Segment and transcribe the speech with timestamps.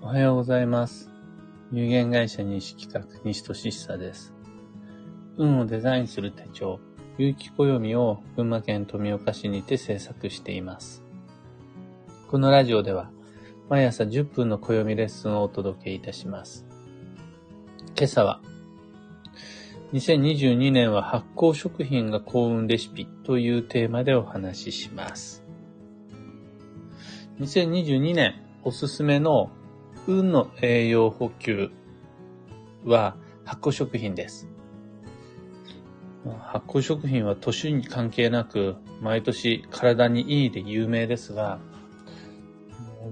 [0.00, 1.10] おはようございます。
[1.72, 4.32] 有限会社西企画西俊久です。
[5.36, 6.78] 運をデザインする手帳、
[7.18, 11.02] 有機暦を群馬県富岡市にて制作しています。
[12.30, 13.10] このラジオでは
[13.68, 16.64] 毎朝10分の暦レッスンをお届けいたします。
[17.96, 18.40] 今朝は
[19.92, 25.44] 2022年は発酵食品が幸運レシピというテーマでお話しします。
[27.40, 29.50] 2022年おすすめの
[30.08, 31.70] 運の栄養補給
[32.82, 34.48] は発酵食品です。
[36.40, 41.58] 発酵食品は年に関係なく毎年体にいいで有名ですが、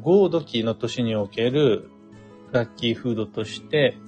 [0.01, 1.91] 豪土期の年における
[2.51, 3.99] ラッキーフードとして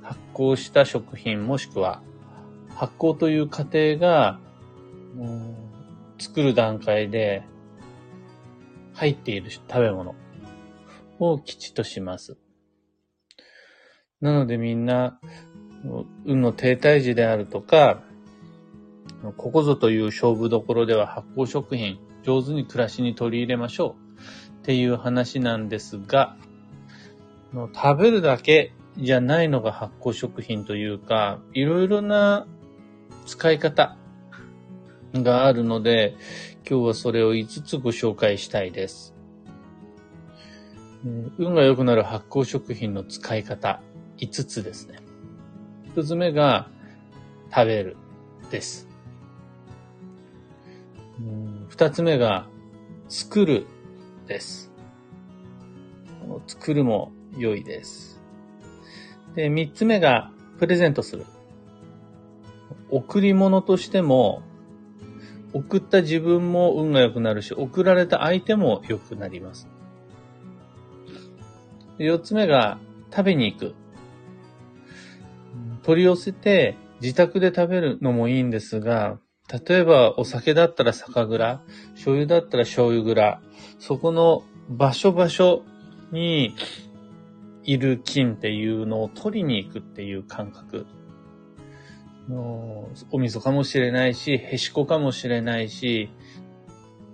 [0.00, 2.00] 発酵した食品もしくは
[2.74, 4.40] 発酵という過程が
[6.18, 7.42] 作る段階で
[8.94, 10.14] 入っている食べ物
[11.20, 12.36] を吉とします。
[14.20, 15.20] なのでみんな、
[16.26, 18.02] 運の停滞時であるとか、
[19.36, 26.36] ここぞという勝負どころでは発酵食品、上手に暮らしに取り入れましょうっていう話なんですが、
[27.74, 32.46] 食べるだけじゃないのが発酵食品というか、いろいろな
[33.26, 33.96] 使い方
[35.14, 36.14] があるので、
[36.68, 39.14] 今日はそれを5つご紹介したいです。
[41.04, 43.80] 運が良くなる発酵食品の使い方、
[44.18, 44.98] 5つですね。
[45.96, 46.68] 1つ目が、
[47.54, 47.96] 食べる、
[48.50, 48.86] です。
[51.70, 52.46] 2つ目が、
[53.08, 53.66] 作る、
[54.26, 54.70] です。
[56.46, 58.20] 作るも良いです。
[59.34, 61.24] で、3つ目が、プレゼントする。
[62.90, 64.42] 贈り物としても、
[65.54, 69.66] 送った自分も運が良くなるし、送られた相手も良くなります。
[72.06, 72.78] 四つ目が
[73.10, 73.74] 食べに行く。
[75.82, 79.18] 取り寄せて自宅で食べるのもいいんですが、
[79.68, 81.60] 例えばお酒だったら酒蔵、
[81.94, 83.42] 醤油だったら醤油蔵、
[83.78, 85.62] そこの場所場所
[86.10, 86.54] に
[87.64, 90.86] いる菌っていうのを取りに行くっていう感覚。
[92.30, 96.10] お味噌かもしれないし、へしこかもしれないし、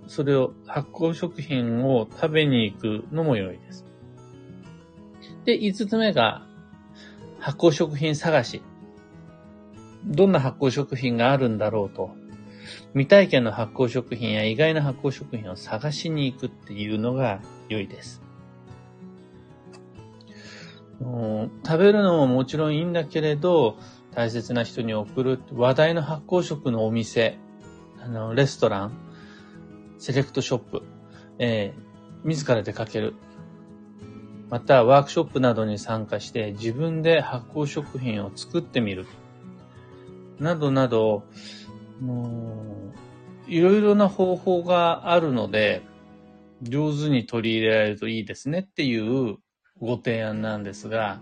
[0.07, 3.86] それを発酵食品を食べに行くのも良いです。
[5.47, 6.45] で、5つ目が
[7.39, 8.61] 発酵食品探し。
[10.05, 12.11] どんな発酵食品があるんだろうと。
[12.91, 18.21] 未体験の発酵食品や意外な発酵食品を探しに行くっていうのが良いです。
[20.99, 23.77] 食べるのももちろんいいんだけれど、
[24.11, 27.37] 大切な人に送る話題の発酵食のお店、
[28.01, 28.97] あの、レストラン、
[29.97, 30.83] セレクトショップ、
[31.39, 33.13] えー、自ら出かける。
[34.49, 39.05] また、ワークショップなどに参加して自分で発酵食品を作ってみる。
[40.39, 41.23] などなど、
[41.99, 42.93] も
[43.47, 45.81] ういろいろな方法があるので、
[46.61, 49.37] 上手に取り入れられるといいですねっていう
[49.79, 51.19] ご提案なんですが、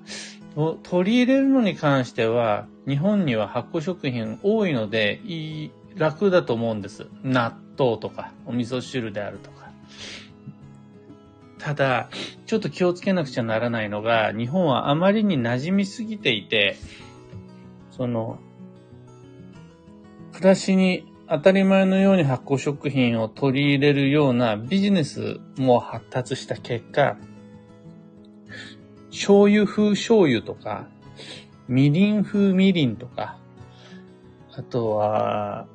[0.84, 7.08] 取り入れるのに関しては、日本には発酵食品多いので、いい、楽だと思うんです。
[7.24, 9.72] 納豆とか、お味噌汁であるとか。
[11.66, 12.10] ただ、
[12.46, 16.78] ちょっと気をつけなくちゃならないのが、日本はあまりに馴染みすぎていて、
[17.90, 18.38] その、
[20.34, 27.18] 暮らしに当たり前のように発酵食品を取り入れるようなビジネスも発達した結果、
[29.10, 30.88] 醤油風醤油とか、
[31.68, 33.40] みりん風みりんとか、
[34.52, 35.66] あとは、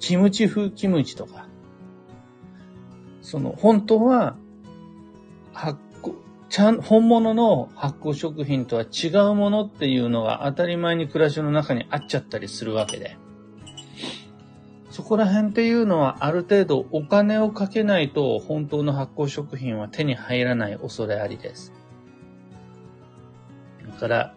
[0.00, 1.46] キムチ風キムチとか、
[3.22, 4.36] その、本当は、
[5.56, 6.14] 発酵、
[6.50, 13.16] ちゃん、本物の発酵食品とは違うものっていうのが当たり前に暮らしの中にあっちゃったりするわけで。
[14.90, 21.72] そこら辺っていうのはある程度お金をかけないと本当の発酵食品は手に入らない恐れありです。
[23.86, 24.34] だから、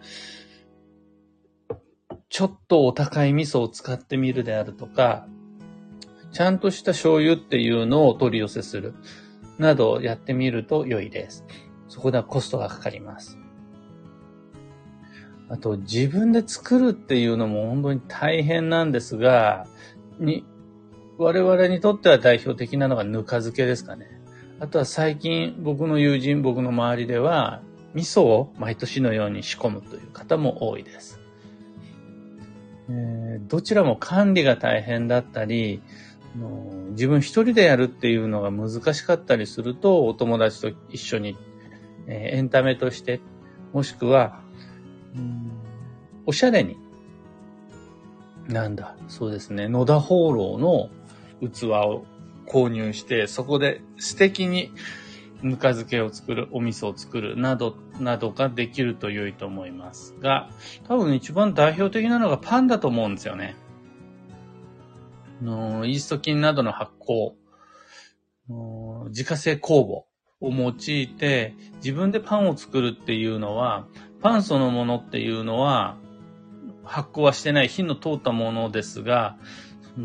[2.30, 5.28] ちょっとお高い味噌を使ってみるであるとか、
[6.32, 8.94] ちゃんとした醤油っていうのを取り寄せする。
[9.60, 11.46] などをやってみると良いです。
[11.88, 13.38] そこではコストがかかります。
[15.50, 19.68] あと、自分で作るっていうのも本当に大変なんですが、
[20.20, 20.46] に、
[21.18, 24.22] 我々にとっては代表的なのがぬか漬けですかね。
[24.60, 27.62] あとは最近僕の友人、僕の周りでは、
[27.96, 31.20] 味噌を毎年のように仕込むという方も多いです。
[32.90, 35.82] えー、どちらも管理が大変だったり、
[36.92, 41.38] 自分一人でやるっていうのが難しかったりすると、お友達と一緒に、
[42.08, 43.20] えー、エンタメとして、
[43.74, 44.42] もしくは、
[46.26, 46.78] おしゃれに、
[48.48, 50.90] なんだ、そうですね、野田放浪の
[51.50, 52.06] 器を
[52.48, 54.72] 購入して、そこで素敵に
[55.42, 60.50] ぬか漬けを作る、お味噌を作る、など、などができると良いと思いますが、
[60.88, 63.56] 多分一番代表的なのがパンだと思うんですよね。
[65.42, 67.34] のイースト菌などの発酵、
[69.10, 70.06] 自家製酵母
[70.42, 73.88] を用いて自分でパンを作るっていうのは、
[74.22, 75.98] パンそのものっていうのは
[76.84, 79.38] 発酵はしてない火の通ったものですが、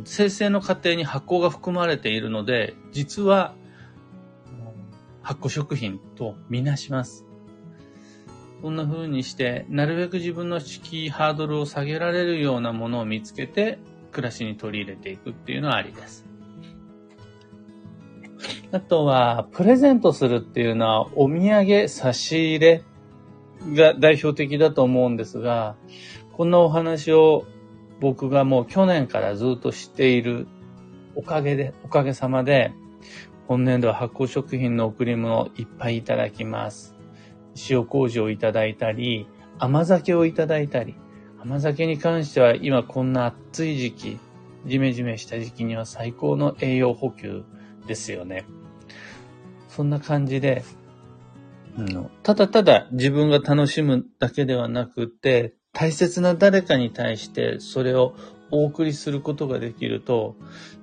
[0.05, 3.55] 生成の過程に発酵が含まれているので、実は
[5.23, 7.25] 発酵食品とみなします。
[8.61, 13.79] こんな風にして、なるべく自分の敷居、ハードルを下げられるようなものを見つけて、
[14.15, 16.25] 暮らしに取り入れていくっていうのはありです。
[18.73, 22.83] あとは、プレゼントするっていうのは、お土産、差し入れ
[23.75, 25.77] が代表的だと思うんですが、
[26.33, 27.45] こんなお話を
[28.01, 30.47] 僕がもう去年からずっと知っている
[31.15, 32.73] おかげで、おかげさまで、
[33.47, 36.95] 本年度は発酵食品の贈り物をいっぱいいただきます。
[37.71, 39.29] 塩麹をいただいたり、
[39.59, 40.97] 甘酒をいただいたり、
[41.45, 44.19] 甘酒に関しては今こんな暑い時期、
[44.65, 47.45] ジメジメした時期には最高の栄養補給
[47.87, 48.47] ですよね。
[49.69, 50.65] そんな感じで、
[51.77, 58.15] うんただただ自分が楽しむだけではなくて、大切な誰かに対してそれを
[58.51, 60.37] お送りすることができると、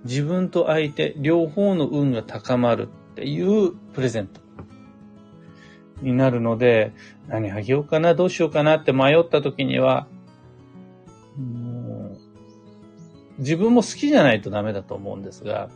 [0.03, 4.41] 自分と相手両方の運が高まるっていうプレゼント
[6.03, 6.93] になるので、
[7.27, 10.05] 何あげようかな、どうしようかなって迷った時には、
[13.41, 15.69] 自分も好きじゃないとダメだと思うんですが、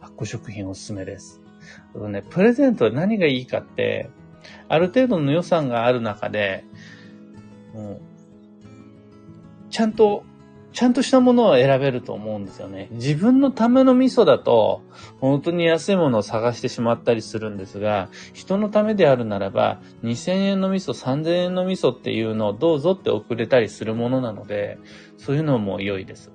[0.00, 1.40] 発酵食品おすすめです。
[1.94, 4.10] あとね、プレゼントで何がいいかって、
[4.68, 6.64] ある程度の予算がある中で、
[7.74, 8.00] もう
[9.70, 10.22] ちゃんと、
[10.72, 12.88] ちゃんとしたものを選べると思うんですよね。
[12.92, 14.82] 自分のための味噌だと、
[15.20, 24.78] 本当に安いものを探してしまったりするんですが、人のためであるならば、2000円の味噌、3000円の味噌っていうのをどうぞって送れたりするものなので、
[25.16, 26.33] そういうのも良いです。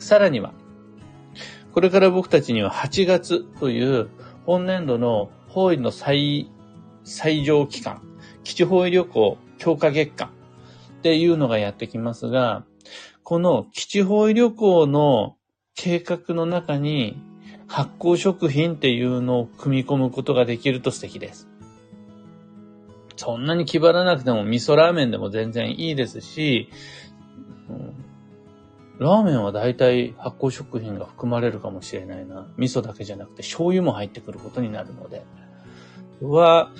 [0.00, 0.52] さらには、
[1.72, 4.08] これから僕たちには8月という
[4.44, 6.50] 本年度の法医の最、
[7.04, 8.02] 最上期間、
[8.42, 12.64] 基地法医旅行強化月間っていうのがやってきますが、
[13.22, 15.36] この基地法医旅行の
[15.76, 17.16] 計画の中に
[17.68, 21.48] 発酵食品っていうのを組み込むことができると素敵です。
[23.16, 26.70] そんなに気張らなくても味噌ラーメンでも全然いいですし、
[29.00, 32.46] ラーメンは大体発酵食品が含まれるかもしれないな。
[32.58, 35.24] 味噌だけじゃなくて醤油も入ってくることになるので。
[36.20, 36.70] は、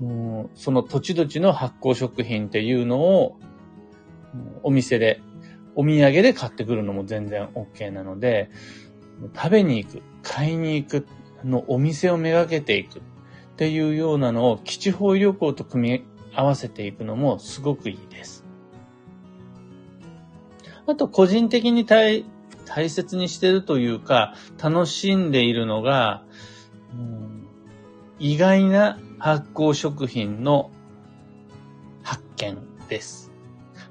[0.00, 3.36] もうその土地土地の発酵食品っていうのを
[4.62, 5.20] お店で、
[5.74, 8.50] お土産で買ってくるのも全然 OK なので、
[9.36, 11.06] 食べに行く、買いに行く、
[11.44, 13.02] のお店をめがけていくっ
[13.56, 16.04] ていうようなのを基地方旅行と組み
[16.34, 18.47] 合わせていくのもすごくいいです。
[20.88, 22.24] あと、個人的に大
[22.64, 26.22] 大切にしてるというか、楽しんでいるのが、
[26.92, 27.46] うん、
[28.18, 30.70] 意外な発酵食品の
[32.02, 32.58] 発見
[32.88, 33.30] です。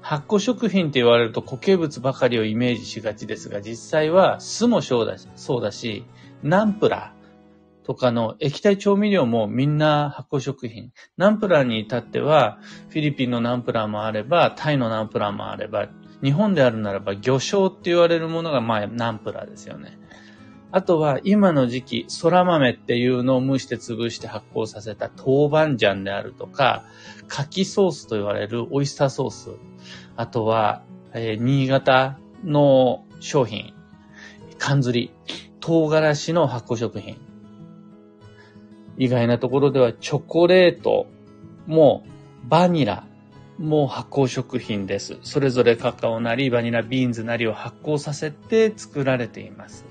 [0.00, 6.04] 発酵食品って言われると固形物ばかりをイメージしがちですが、実際は酢もそうだし、そうだし
[6.42, 10.92] ナンプラーとかの液体調味料もみんな発酵食品。
[11.16, 12.58] ナンプラーに至っては、
[12.90, 15.88] フィリピンのナンプラーもあれば、タイのナンプラーもあれば、
[16.22, 19.98] 日本であるならば魚醤って言われるものがまあナンプラーですよね。
[20.70, 26.84] あとは今の時期、空豆っていうのを蒸して潰して発酵させた豆板醤であるとか、
[27.26, 29.50] 牡蠣ソースと言われるオイスターソース。
[30.16, 30.82] あとは、
[31.14, 33.72] えー、新潟の商品、
[34.58, 35.10] かんずり、
[35.60, 37.16] 唐辛子の発酵食品。
[38.98, 41.06] 意外なところではチョコレート
[41.66, 42.04] も
[42.44, 43.06] バニラ
[43.58, 45.18] も発酵食品です。
[45.22, 49.84] それぞれカカオなりバニラビーンズなりを発酵させて作られています。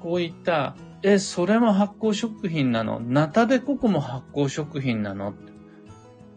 [0.00, 2.98] こういった、え、それも発酵食品なの？
[3.00, 5.34] ナタデココも発酵食品なの？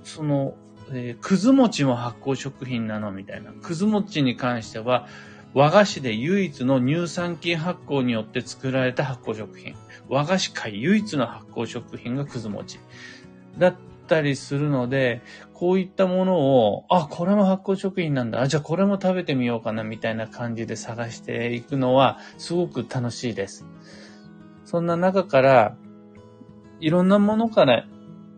[0.04, 0.56] その、
[0.92, 3.12] えー、くず餅も発酵食品なの？
[3.12, 3.52] みたいな。
[3.54, 5.08] くず餅に関しては、
[5.54, 9.76] 和菓子で唯一の乳酸菌発酵によって作られた発酵食品。
[10.10, 12.80] 和菓子界唯一の発酵食品がくず餅。
[13.58, 13.76] だっ
[14.12, 15.22] たりするので、
[15.54, 18.42] こういったものを、あ、これも発酵食品なんだ。
[18.42, 23.66] あ、じゃあこれも食べてみようかな、みたいな感じで探していくのは、すごく楽しいです。
[24.66, 25.78] そんな中から、
[26.82, 27.86] いろんなものから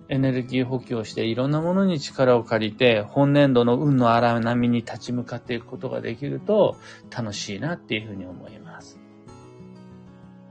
[0.10, 6.76] エネルギー補給をしていろんなものに力を借りて本年度の運の荒波に立ち向かっていくことができると
[7.10, 9.00] 楽しいなっていうふうに思います。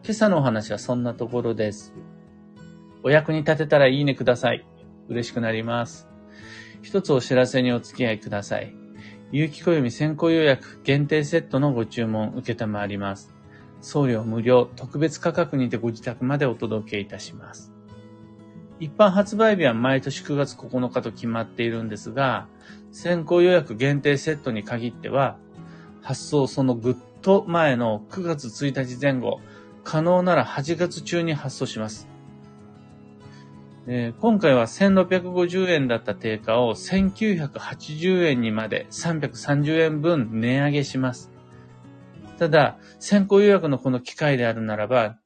[0.05, 1.93] 今朝のお話はそんなところです。
[3.05, 4.67] お役に立てたらいいねください。
[5.09, 6.09] 嬉しくなります。
[6.83, 8.75] 一つお知らせにお付き合いください。
[9.31, 13.33] 有機暦先行予約限定セットのご注文受けたまわります。
[13.81, 17.73] 送料無料、特別価格にてご自宅までお届けいたします。
[18.79, 22.49] 一般発売日は毎年9月9日と決まっているんですが、
[22.91, 25.39] 先行予約限定セットに限っては、
[26.03, 29.41] 発送そのぐっと前の9月1日前後、
[29.85, 32.09] 可能なら8月中に発送します。
[33.89, 41.33] えー、今回は1650円だった定価を1980円にまで330円分値上げします。
[42.39, 45.19] ただ、先行予約のこの機会であるならば、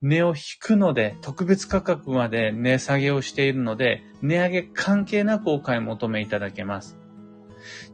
[0.00, 6.98] 値を引くので、特別価格まで値下げをしているので、値上げ関係なくお買い求めいただけます。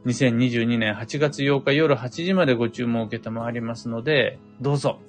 [0.05, 4.99] 2022年8月8日夜8時までご注文を受けたまわりますので、どうぞ、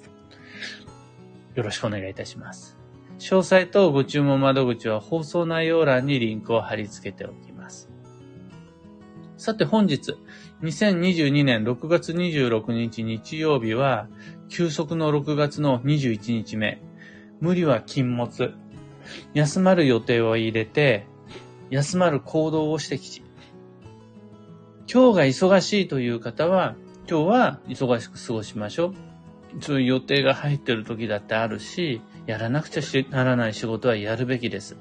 [1.55, 2.80] よろしくお願いいたします。
[3.21, 7.87] 詳細とご注文窓口は放送内容欄にリンクを貼り付けておきます。
[9.37, 10.15] さて本日、
[10.63, 14.07] 2022年6月26日日曜日は、
[14.49, 16.81] 休息の6月の21日目。
[17.39, 18.55] 無理は禁物。
[19.35, 21.05] 休まる予定を入れて、
[21.69, 23.23] 休まる行動をしてきち。
[24.91, 26.75] 今日が忙しいという方は、
[27.07, 28.93] 今日は忙しく過ごしましょう。
[29.63, 32.01] そういう予定が入ってる時だってあるし、
[32.31, 32.81] やらなくちゃ
[33.13, 34.77] ならない仕事はやるべきです。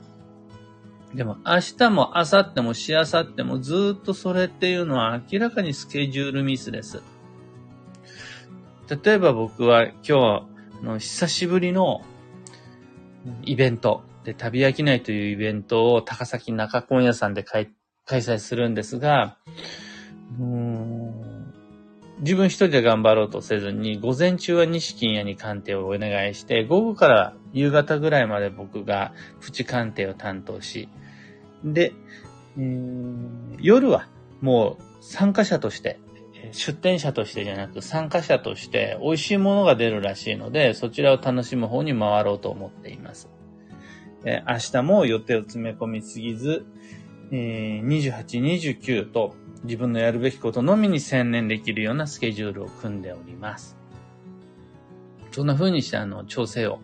[1.17, 7.03] でも明日も明後日もしあさってもずっとそれっていうのは明らかにスケジュールミスです。
[9.05, 10.47] 例えば僕は今
[10.79, 12.03] 日の久しぶりの
[13.43, 17.73] イベントで旅飽きないというイベントを高崎中今夜さんで開
[18.07, 19.39] 催するんですが、
[22.21, 30.89] 自分一人で頑張ろうとせずに、午前中は西金屋に鑑定をお願いして、午後から夕方ぐらいまで僕がプチ鑑定を担当し、
[31.65, 31.93] で、
[33.59, 34.07] 夜は
[34.41, 35.99] もう参加者として、
[36.53, 43.29] 出店者としてじゃなく参加者として美味しいものが出るらしいので、そちらを楽しむ方に回ろうと思っています。
[44.25, 46.67] え明日も予定を詰め込みすぎず、
[47.31, 53.77] え28、29と自分のやるべきことのみに専念できるようなスケジュールを組んでおります。
[55.33, 56.81] そんな風にしてあの、調整を。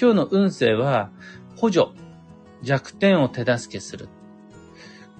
[0.00, 1.10] 今日の運勢は、
[1.56, 1.88] 補助。
[2.62, 4.08] 弱点を手助けする。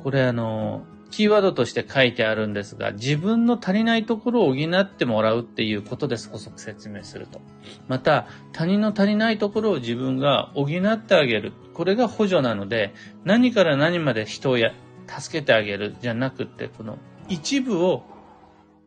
[0.02, 6.28] これあの、キーワードとして書いてあるんですが、自分の足りないところを補ってもらうっていうことです。
[6.28, 7.40] 補足説明すると。
[7.88, 11.52] また、他人の足りないところを自分が補ってあげる。
[11.72, 12.92] これが補助なので、
[13.24, 14.72] 何から何まで人をや
[15.06, 18.04] 助けてあげるじゃなくて、この一部を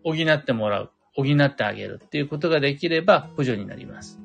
[0.04, 0.92] 補ってもらう。
[1.16, 4.20] 補ってあげるっていうことができれば補助になります。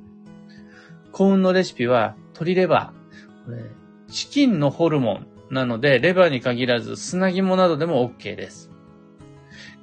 [1.14, 3.44] 幸運のレシピは鶏レバー。
[3.46, 3.62] これ
[4.08, 8.70] チキンのホルモンなので、レバーに限らず砂肝などでも OK です。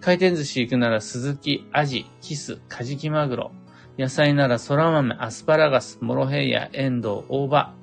[0.02, 3.52] 回転寿司行くなら鈴木、アジ、キス、カジキマグロ。
[3.98, 7.74] 野菜なら空豆、アスパラガス、モロヘイヤ、エンドウ、大葉。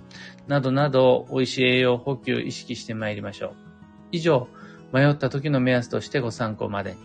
[0.47, 3.53] などなど美味しい栄養補給意識して参りましょう。
[4.13, 4.49] 以上、
[4.93, 6.99] 迷った時の目安としてご参考までに。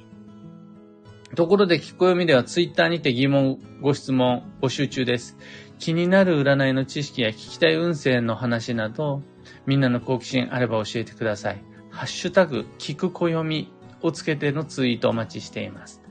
[1.36, 5.38] ところで、聞こえみではツイッターにて疑問、ご質問募集中です。
[5.84, 9.22] 気になる占いの知識や聞きたい運勢の話など、
[9.66, 11.62] みんなの好奇心あれば教えてください。
[11.90, 13.70] ハッシュタグ、聞く暦
[14.02, 16.02] をつけてのツイートお待ちしています。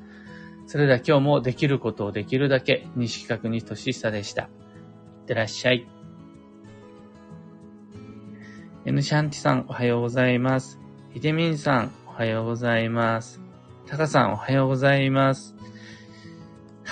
[0.66, 4.42] それでは今日もできることをできるだけ、西企画にとしさでした。
[4.42, 4.46] い
[5.22, 5.88] ってらっしゃい。
[8.84, 10.78] N シャンティさんおはようございます。
[11.14, 13.40] ひでみんさんおはようございます。
[13.86, 15.51] たかさんおはようございます。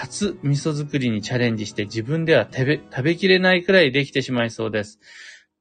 [0.00, 4.98] 初味噌作りにチャレンジして自分では食べ、食べきれないくらいできてしまいそうです。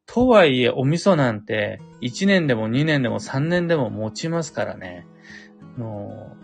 [0.06, 5.06] とはいえ、お味噌なんて、1年でも2年でも3年でも持ちますからね。
[5.76, 6.38] も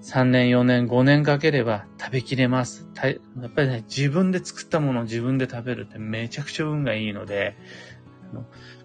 [0.00, 2.86] う、3年、4年、5年かければ食べきれます。
[2.94, 7.56] やっぱりね、自分で作ったものを自分で食べるってめちゃくちゃ運がいいので、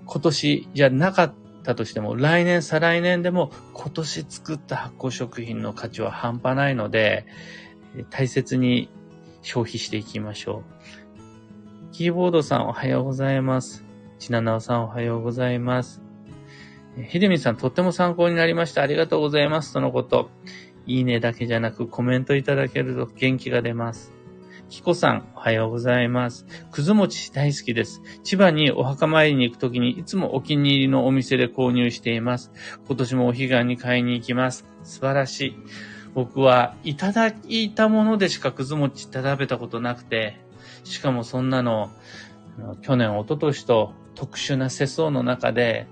[0.06, 7.28] 今年じゃなかったとしても、来年、再来年でも今年作った発酵食品の価値は半端ないので、
[8.10, 8.90] 大切に
[9.42, 10.64] 消費していきましょ
[11.92, 11.94] う。
[11.94, 13.86] キーボードさんおはようございます。
[14.20, 16.02] ちななおさんおはようございます。
[17.10, 18.82] ひでみさんとっても参考になりました。
[18.82, 19.74] ありがとうございます。
[19.74, 20.30] とのこと。
[20.88, 24.14] いいねだけじゃなくコメントいただけると元気が出ます。
[24.70, 26.46] キコさん、おはようございます。
[26.72, 28.02] くず餅大好きです。
[28.24, 32.52] 千葉にお墓参りに行くときにいつもお気に入りのお店で購入しています。
[32.88, 34.66] 今年もお彼岸に買いに行きます。
[34.84, 35.56] 素晴らしい。
[36.16, 40.40] 僕はいただいたものでしかくず餅って食べたことなくて、
[40.86, 41.92] しかもそんなの、
[42.82, 45.88] 去年、一昨年と特殊な世相の中で、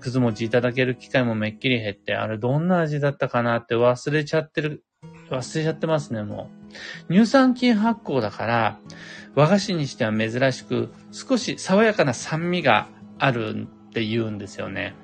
[0.00, 4.84] くず餅いただける機会もめっきり減って、あれどんな味だったかなって忘れちゃってる、
[5.28, 6.48] 忘れちゃってますね、も
[7.08, 7.12] う。
[7.12, 8.78] 乳酸菌発酵だから、
[9.34, 12.86] 和菓子にしては珍しく、少し爽やかな酸味が
[13.18, 14.94] あるって言うんですよね。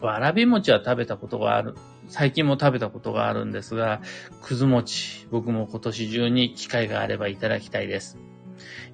[0.00, 1.76] わらび餅は食べたことがある。
[2.08, 4.00] 最近も食べたことがあるんですが、
[4.42, 8.18] くず餅、僕も今年中に機会があればいただきたいです。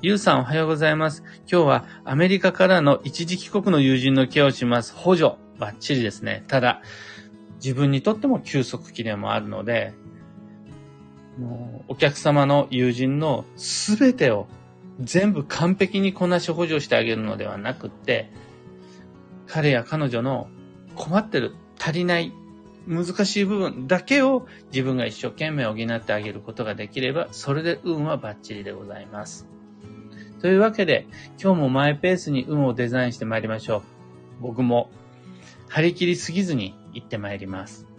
[0.02, 1.23] ゆうさんおはようございます。
[1.50, 4.92] 今日はアメリカからの一時帰国の友人のケアをします。
[4.94, 6.44] 補助、バッチリですね。
[6.49, 6.83] ただ、
[7.56, 9.94] 自分にとっても休息期でもあるので、
[11.38, 14.47] もうお客様の友人のすべてを
[15.00, 18.30] 全部完璧にこなし補助してあげるのではなくって、
[19.47, 20.49] 彼や彼女の
[20.94, 22.33] 困ってる、足りない、
[22.87, 29.47] 難しい部分だけを自分が一生懸命補ってあげることができれば、それで運はバッチリでございます。
[30.41, 31.07] というわけで、
[31.43, 33.83] 今日もマイペースに運をデザインしてまいりましょう。
[34.43, 34.91] 僕も
[35.69, 37.94] 張り切りすぎずに行ってまいります。